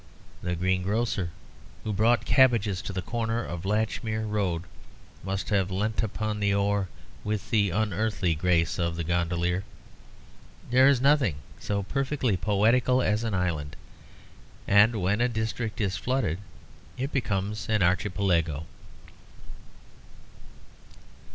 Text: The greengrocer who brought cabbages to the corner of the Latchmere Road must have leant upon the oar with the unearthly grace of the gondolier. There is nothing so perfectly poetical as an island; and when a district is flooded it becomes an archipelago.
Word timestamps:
The 0.41 0.55
greengrocer 0.55 1.29
who 1.83 1.93
brought 1.93 2.25
cabbages 2.25 2.81
to 2.81 2.91
the 2.91 3.03
corner 3.03 3.45
of 3.45 3.61
the 3.61 3.67
Latchmere 3.69 4.25
Road 4.25 4.63
must 5.23 5.49
have 5.49 5.69
leant 5.69 6.01
upon 6.01 6.39
the 6.39 6.55
oar 6.55 6.87
with 7.23 7.51
the 7.51 7.69
unearthly 7.69 8.33
grace 8.33 8.79
of 8.79 8.95
the 8.95 9.03
gondolier. 9.03 9.63
There 10.71 10.87
is 10.87 11.01
nothing 11.01 11.35
so 11.59 11.83
perfectly 11.83 12.35
poetical 12.35 12.99
as 13.03 13.23
an 13.23 13.35
island; 13.35 13.75
and 14.67 14.99
when 14.99 15.21
a 15.21 15.29
district 15.29 15.79
is 15.79 15.97
flooded 15.97 16.39
it 16.97 17.11
becomes 17.13 17.69
an 17.69 17.83
archipelago. 17.83 18.65